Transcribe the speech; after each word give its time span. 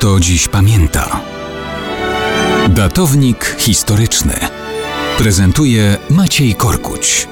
kto 0.00 0.20
dziś 0.20 0.48
pamięta. 0.48 1.20
Datownik 2.68 3.44
historyczny 3.58 4.34
prezentuje 5.18 5.96
Maciej 6.10 6.54
Korkuć. 6.54 7.28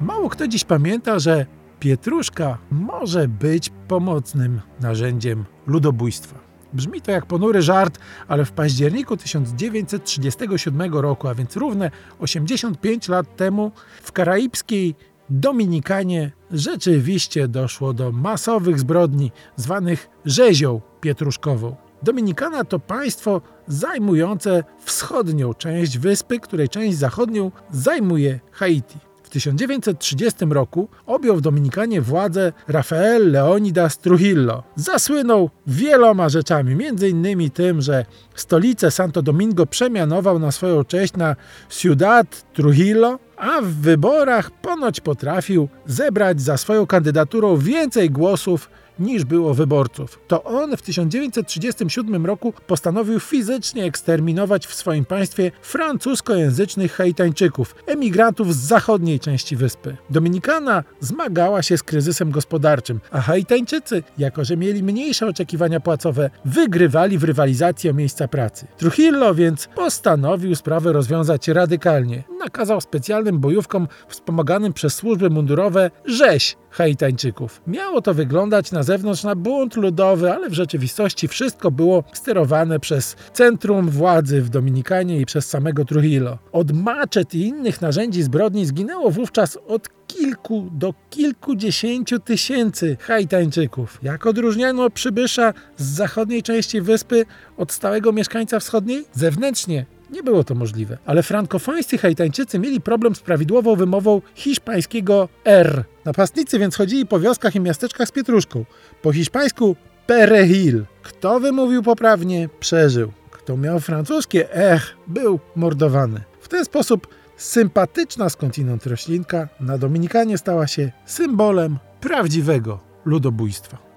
Mało 0.00 0.28
kto 0.28 0.48
dziś 0.48 0.64
pamięta, 0.64 1.18
że 1.18 1.46
pietruszka 1.80 2.58
może 2.70 3.28
być 3.28 3.70
pomocnym 3.88 4.60
narzędziem 4.80 5.44
ludobójstwa. 5.66 6.38
Brzmi 6.72 7.00
to 7.00 7.10
jak 7.10 7.26
ponury 7.26 7.62
żart, 7.62 7.98
ale 8.28 8.44
w 8.44 8.52
październiku 8.52 9.16
1937 9.16 10.94
roku, 10.94 11.28
a 11.28 11.34
więc 11.34 11.56
równe 11.56 11.90
85 12.18 13.08
lat 13.08 13.36
temu, 13.36 13.72
w 14.02 14.12
karaibskiej 14.12 14.94
Dominikanie 15.30 16.30
rzeczywiście 16.50 17.48
doszło 17.48 17.92
do 17.92 18.12
masowych 18.12 18.80
zbrodni 18.80 19.32
zwanych 19.56 20.08
rzezią 20.24 20.80
pietruszkową. 21.00 21.76
Dominikana 22.02 22.64
to 22.64 22.78
państwo 22.78 23.40
zajmujące 23.66 24.64
wschodnią 24.84 25.54
część 25.54 25.98
wyspy, 25.98 26.40
której 26.40 26.68
część 26.68 26.98
zachodnią 26.98 27.50
zajmuje 27.70 28.40
Haiti. 28.52 28.98
W 29.22 29.32
1930 29.32 30.44
roku 30.50 30.88
objął 31.06 31.36
w 31.36 31.40
Dominikanie 31.40 32.00
władzę 32.00 32.52
Rafael 32.68 33.30
Leonidas 33.30 33.98
Trujillo. 33.98 34.62
Zasłynął 34.76 35.50
wieloma 35.66 36.28
rzeczami, 36.28 36.76
innymi 37.10 37.50
tym, 37.50 37.80
że 37.80 38.04
stolicę 38.34 38.90
Santo 38.90 39.22
Domingo 39.22 39.66
przemianował 39.66 40.38
na 40.38 40.52
swoją 40.52 40.84
cześć 40.84 41.12
na 41.14 41.36
Ciudad 41.68 42.52
Trujillo, 42.52 43.18
a 43.40 43.60
w 43.60 43.66
wyborach 43.66 44.50
ponoć 44.50 45.00
potrafił 45.00 45.68
zebrać 45.86 46.40
za 46.40 46.56
swoją 46.56 46.86
kandydaturą 46.86 47.56
więcej 47.56 48.10
głosów 48.10 48.70
niż 49.00 49.24
było 49.24 49.54
wyborców. 49.54 50.20
To 50.28 50.44
on 50.44 50.76
w 50.76 50.82
1937 50.82 52.26
roku 52.26 52.52
postanowił 52.66 53.20
fizycznie 53.20 53.84
eksterminować 53.84 54.66
w 54.66 54.74
swoim 54.74 55.04
państwie 55.04 55.50
francuskojęzycznych 55.62 56.92
Haitańczyków, 56.92 57.74
emigrantów 57.86 58.54
z 58.54 58.58
zachodniej 58.58 59.20
części 59.20 59.56
wyspy. 59.56 59.96
Dominikana 60.10 60.84
zmagała 61.00 61.62
się 61.62 61.78
z 61.78 61.82
kryzysem 61.82 62.30
gospodarczym, 62.30 63.00
a 63.10 63.20
Haitańczycy, 63.20 64.02
jako 64.18 64.44
że 64.44 64.56
mieli 64.56 64.82
mniejsze 64.82 65.26
oczekiwania 65.26 65.80
płacowe, 65.80 66.30
wygrywali 66.44 67.18
w 67.18 67.24
rywalizacji 67.24 67.90
o 67.90 67.94
miejsca 67.94 68.28
pracy. 68.28 68.66
Trujillo 68.76 69.34
więc 69.34 69.68
postanowił 69.74 70.54
sprawę 70.54 70.92
rozwiązać 70.92 71.48
radykalnie. 71.48 72.24
Nakazał 72.38 72.80
specjalnym 72.80 73.38
bojówkom 73.38 73.88
wspomaganym 74.08 74.72
przez 74.72 74.94
służby 74.94 75.30
mundurowe 75.30 75.90
rzeź 76.04 76.56
Haitańczyków. 76.70 77.62
Miało 77.66 78.02
to 78.02 78.14
wyglądać 78.14 78.72
na 78.72 78.82
zewnątrz 78.82 79.24
na 79.24 79.34
bunt 79.34 79.76
ludowy, 79.76 80.32
ale 80.32 80.50
w 80.50 80.54
rzeczywistości 80.54 81.28
wszystko 81.28 81.70
było 81.70 82.04
sterowane 82.12 82.80
przez 82.80 83.16
centrum 83.32 83.88
władzy 83.88 84.42
w 84.42 84.48
Dominikanie 84.48 85.20
i 85.20 85.26
przez 85.26 85.48
samego 85.48 85.84
Trujillo. 85.84 86.38
Od 86.52 86.72
maczet 86.72 87.34
i 87.34 87.40
innych 87.40 87.80
narzędzi 87.80 88.22
zbrodni 88.22 88.66
zginęło 88.66 89.10
wówczas 89.10 89.58
od 89.68 89.88
kilku 90.06 90.68
do 90.72 90.94
kilkudziesięciu 91.10 92.18
tysięcy 92.18 92.96
Haitańczyków. 93.00 93.98
Jak 94.02 94.26
odróżniano 94.26 94.90
przybysza 94.90 95.54
z 95.76 95.84
zachodniej 95.84 96.42
części 96.42 96.80
wyspy 96.80 97.26
od 97.56 97.72
stałego 97.72 98.12
mieszkańca 98.12 98.60
wschodniej? 98.60 99.04
Zewnętrznie 99.12 99.86
nie 100.12 100.22
było 100.22 100.44
to 100.44 100.54
możliwe, 100.54 100.98
ale 101.06 101.22
frankofońscy 101.22 101.98
Haitańczycy 101.98 102.58
mieli 102.58 102.80
problem 102.80 103.14
z 103.14 103.20
prawidłową 103.20 103.76
wymową 103.76 104.22
hiszpańskiego 104.34 105.28
R. 105.44 105.84
Napastnicy 106.04 106.58
więc 106.58 106.76
chodzili 106.76 107.06
po 107.06 107.20
wioskach 107.20 107.54
i 107.54 107.60
miasteczkach 107.60 108.08
z 108.08 108.12
pietruszką. 108.12 108.64
Po 109.02 109.12
hiszpańsku 109.12 109.76
perejil. 110.06 110.84
Kto 111.02 111.40
wymówił 111.40 111.82
poprawnie, 111.82 112.48
przeżył. 112.60 113.12
Kto 113.30 113.56
miał 113.56 113.80
francuskie 113.80 114.54
ech, 114.54 114.96
był 115.06 115.40
mordowany. 115.56 116.20
W 116.40 116.48
ten 116.48 116.64
sposób 116.64 117.06
sympatyczna 117.36 118.28
skądinąd 118.28 118.86
roślinka 118.86 119.48
na 119.60 119.78
Dominikanie 119.78 120.38
stała 120.38 120.66
się 120.66 120.92
symbolem 121.06 121.78
prawdziwego 122.00 122.80
ludobójstwa. 123.04 123.89